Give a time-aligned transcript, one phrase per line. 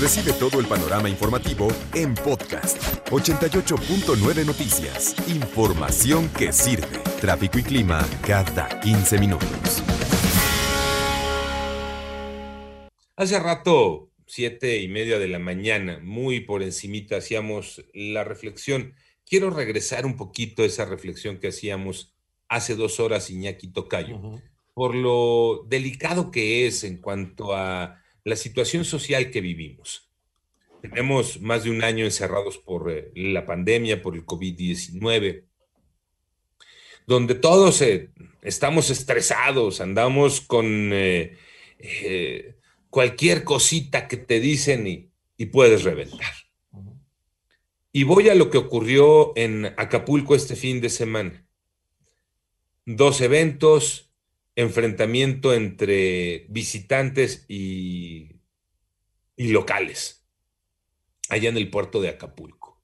[0.00, 5.16] Recibe todo el panorama informativo en podcast 88.9 Noticias.
[5.28, 7.00] Información que sirve.
[7.20, 9.82] Tráfico y clima cada 15 minutos.
[13.16, 18.94] Hace rato, siete y media de la mañana, muy por encimita, hacíamos la reflexión.
[19.26, 22.14] Quiero regresar un poquito a esa reflexión que hacíamos
[22.48, 24.20] hace dos horas, Iñaki Tocayo,
[24.74, 30.08] por lo delicado que es en cuanto a la situación social que vivimos.
[30.82, 35.44] Tenemos más de un año encerrados por eh, la pandemia, por el COVID-19,
[37.06, 38.10] donde todos eh,
[38.42, 41.36] estamos estresados, andamos con eh,
[42.90, 46.32] cualquier cosita que te dicen y, y puedes reventar.
[47.90, 51.44] Y voy a lo que ocurrió en Acapulco este fin de semana.
[52.84, 54.07] Dos eventos,
[54.58, 58.40] enfrentamiento entre visitantes y,
[59.36, 60.26] locales,
[61.28, 62.82] allá en el puerto de Acapulco.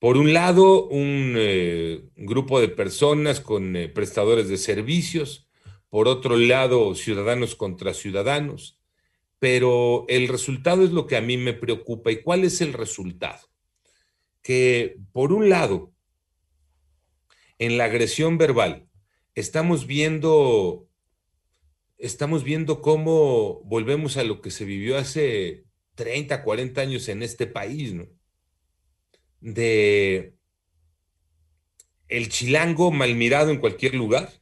[0.00, 5.48] Por un lado, un eh, grupo de personas con eh, prestadores de servicios,
[5.90, 8.80] por otro lado, ciudadanos contra ciudadanos,
[9.38, 12.10] pero el resultado es lo que a mí me preocupa.
[12.10, 13.46] ¿Y cuál es el resultado?
[14.42, 15.92] Que por un lado,
[17.58, 18.89] en la agresión verbal,
[19.34, 20.88] estamos viendo,
[21.98, 25.64] estamos viendo cómo volvemos a lo que se vivió hace
[25.94, 28.08] 30, 40 años en este país, ¿no?
[29.40, 30.34] De
[32.08, 34.32] el chilango mal mirado en cualquier lugar,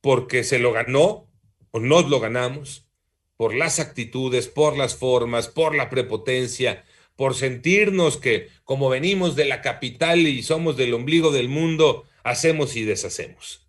[0.00, 1.30] porque se lo ganó
[1.70, 2.88] o nos lo ganamos,
[3.36, 6.84] por las actitudes, por las formas, por la prepotencia,
[7.16, 12.74] por sentirnos que como venimos de la capital y somos del ombligo del mundo, hacemos
[12.74, 13.68] y deshacemos.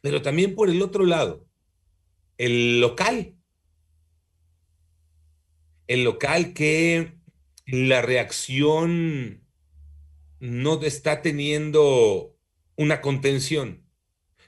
[0.00, 1.48] Pero también por el otro lado,
[2.38, 3.34] el local.
[5.88, 7.14] El local que
[7.66, 9.44] la reacción
[10.38, 12.36] no está teniendo
[12.76, 13.84] una contención.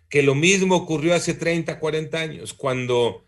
[0.08, 3.26] Que lo mismo ocurrió hace 30, 40 años, cuando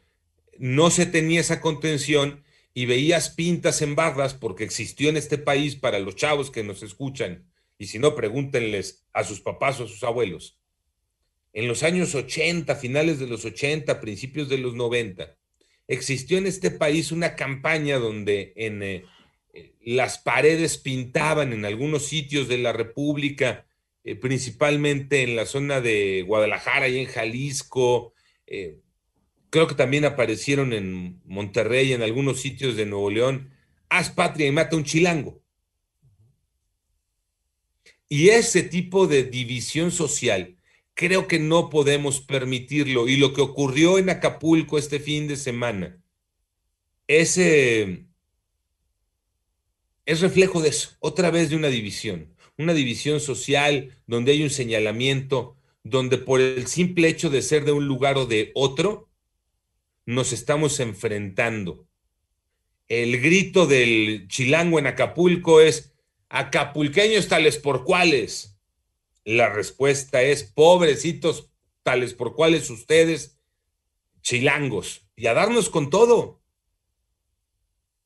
[0.59, 2.45] no se tenía esa contención
[2.75, 6.83] y veías pintas en barras, porque existió en este país para los chavos que nos
[6.83, 7.47] escuchan,
[7.79, 10.59] y si no, pregúntenles a sus papás o a sus abuelos.
[11.53, 15.37] En los años 80, finales de los 80, principios de los 90,
[15.89, 19.05] existió en este país una campaña donde en eh,
[19.83, 23.67] las paredes pintaban en algunos sitios de la República,
[24.05, 28.13] eh, principalmente en la zona de Guadalajara y en Jalisco.
[28.47, 28.81] Eh,
[29.51, 33.51] creo que también aparecieron en Monterrey, en algunos sitios de Nuevo León.
[33.89, 35.41] Haz patria y mata un chilango.
[38.09, 40.57] Y ese tipo de división social,
[40.95, 43.09] creo que no podemos permitirlo.
[43.09, 46.01] Y lo que ocurrió en Acapulco este fin de semana,
[47.09, 47.37] es
[50.21, 55.57] reflejo de eso, otra vez de una división, una división social donde hay un señalamiento,
[55.85, 59.09] donde por el simple hecho de ser de un lugar o de otro,
[60.05, 61.87] nos estamos enfrentando.
[62.89, 65.93] El grito del chilango en Acapulco es,
[66.29, 68.57] acapulqueños tales por cuales.
[69.25, 71.51] La respuesta es, pobrecitos
[71.83, 73.39] tales por cuales ustedes,
[74.23, 76.41] chilangos, y a darnos con todo.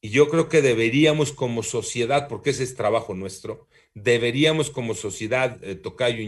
[0.01, 5.63] Y yo creo que deberíamos como sociedad, porque ese es trabajo nuestro, deberíamos como sociedad,
[5.63, 6.23] eh, Tocayo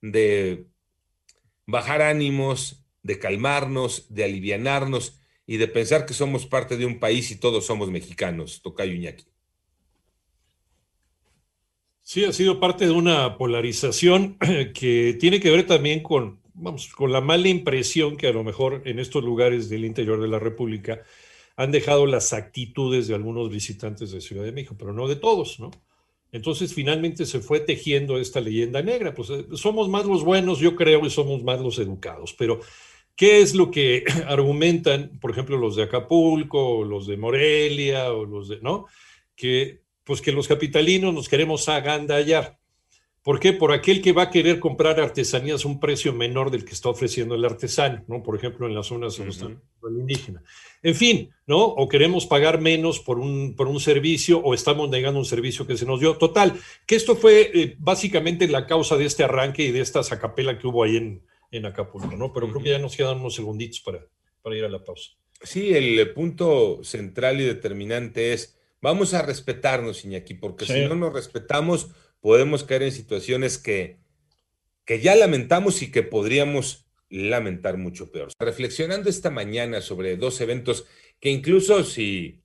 [0.00, 0.66] de
[1.66, 7.30] bajar ánimos, de calmarnos, de alivianarnos y de pensar que somos parte de un país
[7.30, 9.26] y todos somos mexicanos, Tocayo Iñaki.
[12.10, 14.38] Sí, ha sido parte de una polarización
[14.74, 18.80] que tiene que ver también con, vamos, con la mala impresión que a lo mejor
[18.86, 21.02] en estos lugares del interior de la República
[21.54, 25.60] han dejado las actitudes de algunos visitantes de Ciudad de México, pero no de todos,
[25.60, 25.70] ¿no?
[26.32, 29.12] Entonces finalmente se fue tejiendo esta leyenda negra.
[29.12, 32.32] Pues eh, somos más los buenos, yo creo, y somos más los educados.
[32.38, 32.60] Pero,
[33.16, 38.24] ¿qué es lo que argumentan, por ejemplo, los de Acapulco, o los de Morelia, o
[38.24, 38.86] los de, ¿no?
[39.36, 42.58] Que pues que los capitalinos nos queremos agandallar.
[43.22, 43.52] ¿Por qué?
[43.52, 46.88] Por aquel que va a querer comprar artesanías a un precio menor del que está
[46.88, 48.22] ofreciendo el artesano, ¿no?
[48.22, 49.24] Por ejemplo, en las zonas uh
[49.90, 50.42] indígena.
[50.82, 51.62] En fin, ¿no?
[51.62, 55.76] O queremos pagar menos por un, por un servicio o estamos negando un servicio que
[55.76, 56.16] se nos dio.
[56.16, 60.58] Total, que esto fue eh, básicamente la causa de este arranque y de esta sacapela
[60.58, 62.32] que hubo ahí en, en Acapulco, ¿no?
[62.32, 64.06] Pero creo que ya nos quedan unos segunditos para,
[64.40, 65.10] para ir a la pausa.
[65.42, 71.12] Sí, el punto central y determinante es, vamos a respetarnos, Iñaki, porque si no nos
[71.12, 71.90] respetamos
[72.20, 73.98] podemos caer en situaciones que,
[74.84, 78.30] que ya lamentamos y que podríamos lamentar mucho peor.
[78.38, 80.86] Reflexionando esta mañana sobre dos eventos
[81.20, 82.42] que incluso si,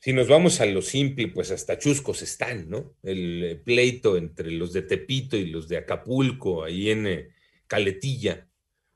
[0.00, 2.96] si nos vamos a lo simple, pues hasta chuscos están, ¿no?
[3.02, 7.28] El pleito entre los de Tepito y los de Acapulco, ahí en eh,
[7.66, 8.48] Caletilla.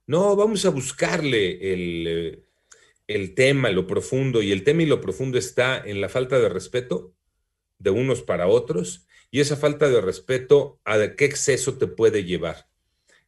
[0.06, 2.42] No, vamos a buscarle el, eh,
[3.06, 6.48] el tema, lo profundo, y el tema y lo profundo está en la falta de
[6.48, 7.14] respeto
[7.78, 12.68] de unos para otros y esa falta de respeto a qué exceso te puede llevar.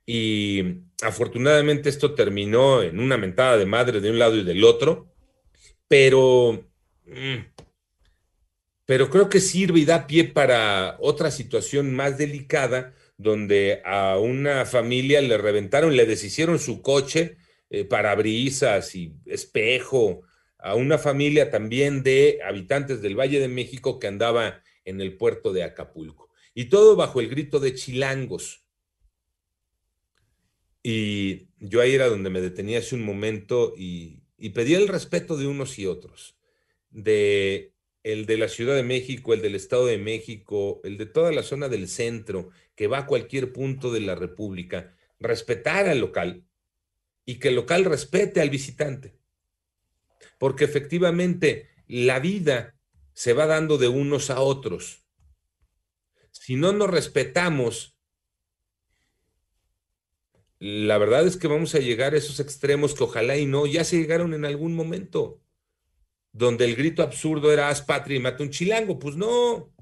[0.06, 5.12] Y afortunadamente esto terminó en una mentada de madre de un lado y del otro,
[5.88, 6.64] pero,
[7.06, 7.38] mm,
[8.84, 14.64] pero creo que sirve y da pie para otra situación más delicada, donde a una
[14.64, 17.36] familia le reventaron, le deshicieron su coche,
[17.70, 20.22] eh, parabrisas y espejo,
[20.58, 25.52] a una familia también de habitantes del Valle de México que andaba en el puerto
[25.52, 26.30] de Acapulco.
[26.54, 28.64] Y todo bajo el grito de chilangos.
[30.82, 35.36] Y yo ahí era donde me detenía hace un momento y, y pedía el respeto
[35.36, 36.38] de unos y otros,
[36.90, 37.72] de
[38.04, 41.42] el de la Ciudad de México, el del Estado de México, el de toda la
[41.42, 46.45] zona del centro, que va a cualquier punto de la República, respetar al local
[47.26, 49.18] y que el local respete al visitante.
[50.38, 52.74] Porque efectivamente la vida
[53.12, 55.04] se va dando de unos a otros.
[56.30, 57.98] Si no nos respetamos,
[60.58, 63.84] la verdad es que vamos a llegar a esos extremos que ojalá y no, ya
[63.84, 65.42] se llegaron en algún momento,
[66.32, 68.98] donde el grito absurdo era haz patria y mata un chilango.
[68.98, 69.72] Pues no.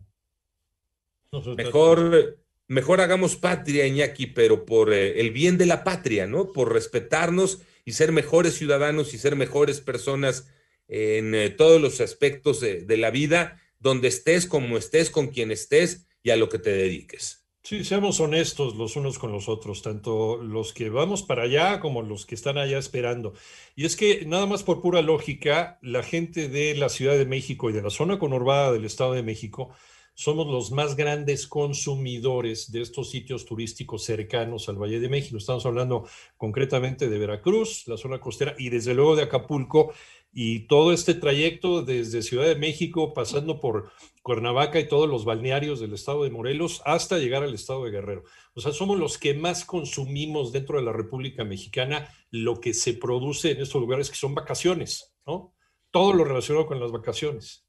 [1.56, 2.38] Mejor,
[2.68, 6.52] mejor hagamos patria, Iñaki, pero por eh, el bien de la patria, ¿no?
[6.52, 10.48] Por respetarnos y ser mejores ciudadanos y ser mejores personas
[10.88, 16.06] en eh, todos los aspectos de, la vida, donde estés, como estés, con quien estés
[16.22, 17.44] y a lo que te dediques.
[17.62, 22.02] Sí, seamos honestos los unos con los otros, tanto los que vamos para allá como
[22.02, 23.32] los que están allá esperando.
[23.74, 27.70] Y es que nada más por pura lógica, la gente de la Ciudad de México
[27.70, 29.70] y de la zona conurbada del Estado de México
[30.14, 35.36] somos los más grandes consumidores de estos sitios turísticos cercanos al Valle de México.
[35.36, 36.06] Estamos hablando
[36.36, 39.92] concretamente de Veracruz, la zona costera, y desde luego de Acapulco,
[40.32, 43.90] y todo este trayecto desde Ciudad de México, pasando por
[44.22, 48.24] Cuernavaca y todos los balnearios del estado de Morelos, hasta llegar al estado de Guerrero.
[48.54, 52.94] O sea, somos los que más consumimos dentro de la República Mexicana lo que se
[52.94, 55.54] produce en estos lugares que son vacaciones, ¿no?
[55.90, 57.63] Todo lo relacionado con las vacaciones.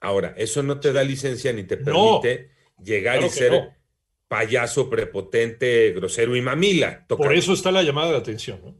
[0.00, 2.50] Ahora, eso no te da licencia ni te permite
[2.82, 3.74] llegar y ser
[4.28, 7.06] payaso, prepotente, grosero y mamila.
[7.06, 8.74] Por eso está la llamada de atención, ¿no?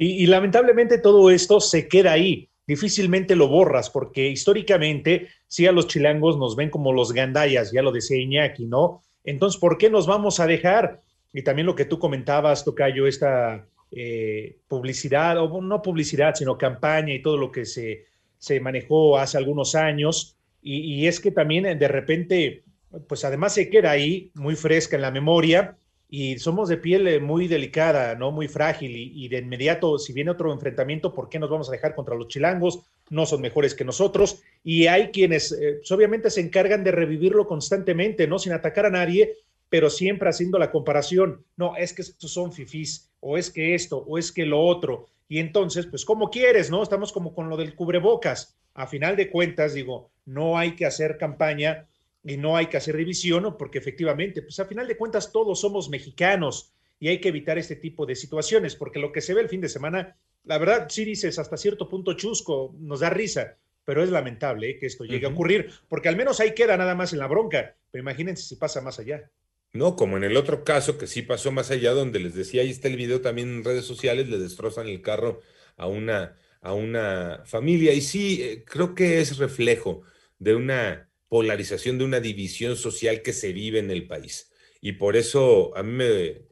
[0.00, 2.48] Y, lamentablemente todo esto se queda ahí.
[2.66, 7.82] Difícilmente lo borras porque históricamente sí a los chilangos nos ven como los gandayas, ya
[7.82, 9.02] lo decía Iñaki, ¿no?
[9.24, 11.02] Entonces, ¿por qué nos vamos a dejar?
[11.32, 17.12] Y también lo que tú comentabas, Tocayo, esta eh, publicidad, o no publicidad, sino campaña
[17.12, 18.06] y todo lo que se,
[18.38, 20.37] se manejó hace algunos años.
[20.60, 22.64] Y, es que también de repente,
[23.08, 25.76] pues además se queda ahí muy fresca en la memoria
[26.10, 28.32] y somos de piel eh, muy delicada, ¿no?
[28.32, 31.94] Muy frágil y, de inmediato, si viene otro enfrentamiento, ¿por qué nos vamos a dejar
[31.94, 32.80] contra los chilangos?
[33.10, 37.46] No son mejores que nosotros y hay quienes eh, pues, obviamente se encargan de revivirlo
[37.46, 38.38] constantemente, ¿no?
[38.38, 39.34] Sin atacar a nadie,
[39.68, 41.44] pero siempre haciendo la comparación.
[41.56, 45.06] No, es que estos son fifís, o es que esto, o es que lo otro.
[45.28, 46.82] Y entonces, pues, ¿cómo quieres, no?
[46.82, 48.57] Estamos como con lo del cubrebocas.
[48.78, 51.88] A final de cuentas, digo, no hay que hacer campaña
[52.22, 55.88] y no hay que hacer revisión, porque efectivamente, pues a final de cuentas todos somos
[55.90, 56.70] mexicanos
[57.00, 59.60] y hay que evitar este tipo de situaciones, porque lo que se ve el fin
[59.60, 64.10] de semana, la verdad, sí dices hasta cierto punto chusco, nos da risa, pero es
[64.10, 64.78] lamentable ¿eh?
[64.78, 67.74] que esto llegue a ocurrir, porque al menos ahí queda nada más en la bronca,
[67.90, 69.28] pero imagínense si pasa más allá.
[69.72, 72.70] No, como en el otro caso que sí pasó más allá, donde les decía, ahí
[72.70, 75.40] está el video también en redes sociales, le destrozan el carro
[75.76, 77.92] a una, a una familia.
[77.92, 80.02] Y sí, eh, creo que es reflejo
[80.38, 84.50] de una polarización, de una división social que se vive en el país.
[84.80, 86.42] Y por eso a mí me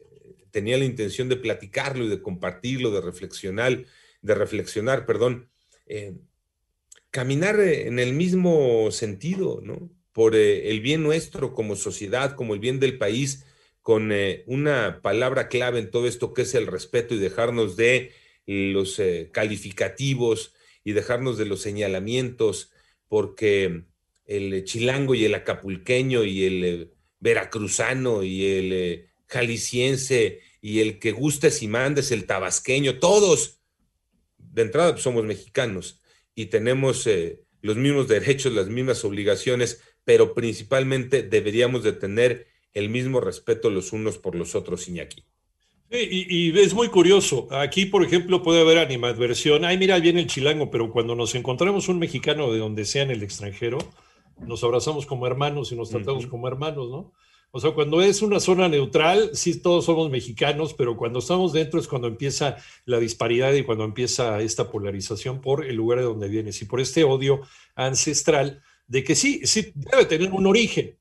[0.50, 3.84] tenía la intención de platicarlo y de compartirlo, de reflexionar,
[4.22, 5.48] de reflexionar, perdón,
[5.86, 6.14] eh,
[7.10, 9.90] caminar en el mismo sentido, ¿no?
[10.16, 13.44] por eh, el bien nuestro como sociedad, como el bien del país,
[13.82, 18.12] con eh, una palabra clave en todo esto que es el respeto y dejarnos de
[18.46, 22.70] los eh, calificativos y dejarnos de los señalamientos,
[23.08, 23.84] porque
[24.24, 31.62] el chilango y el acapulqueño y el veracruzano y el jalisciense y el que gustes
[31.62, 33.60] y mandes, el tabasqueño, todos,
[34.38, 36.00] de entrada pues, somos mexicanos
[36.34, 37.08] y tenemos
[37.62, 43.92] los mismos derechos, las mismas obligaciones, pero principalmente deberíamos de tener el mismo respeto los
[43.92, 45.24] unos por los otros, Iñaki.
[45.90, 47.48] Y, y, es muy curioso.
[47.50, 49.64] Aquí, por ejemplo, puede haber animadversión.
[49.64, 53.10] Ay, mira, viene el chilango, pero cuando nos encontramos un mexicano de donde sea en
[53.10, 53.78] el extranjero,
[54.38, 57.12] nos abrazamos como hermanos y nos tratamos como hermanos, ¿no?
[57.52, 61.80] O sea, cuando es una zona neutral, sí todos somos mexicanos, pero cuando estamos dentro
[61.80, 66.28] es cuando empieza la disparidad y cuando empieza esta polarización por el lugar de donde
[66.28, 67.40] vienes y por este odio
[67.74, 70.98] ancestral de que sí, sí debe tener un origen,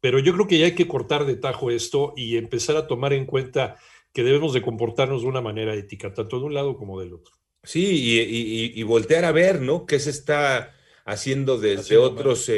[0.00, 3.12] pero yo creo que ya hay que cortar de tajo esto y empezar a tomar
[3.12, 3.76] en cuenta
[4.14, 7.34] que debemos de comportarnos de una manera ética, tanto de un lado como del otro.
[7.62, 9.84] Sí, y, voltear a ver, ¿no?
[9.84, 12.48] ¿Qué se está haciendo desde otros...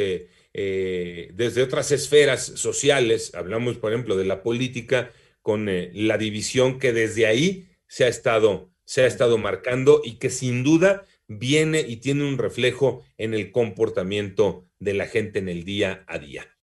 [0.58, 6.78] Eh, desde otras esferas sociales, hablamos por ejemplo de la política, con eh, la división
[6.78, 11.80] que desde ahí se ha, estado, se ha estado marcando y que sin duda viene
[11.80, 16.46] y tiene un reflejo en el comportamiento de la gente en el día a día.